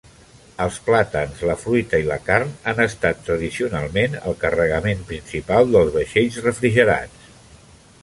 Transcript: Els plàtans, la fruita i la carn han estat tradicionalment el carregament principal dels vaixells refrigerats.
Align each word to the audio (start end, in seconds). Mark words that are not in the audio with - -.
Els 0.63 0.77
plàtans, 0.85 1.43
la 1.49 1.55
fruita 1.63 1.99
i 2.05 2.07
la 2.07 2.17
carn 2.31 2.55
han 2.73 2.81
estat 2.87 3.21
tradicionalment 3.29 4.19
el 4.23 4.41
carregament 4.47 5.07
principal 5.13 5.73
dels 5.77 5.97
vaixells 6.01 6.45
refrigerats. 6.51 7.35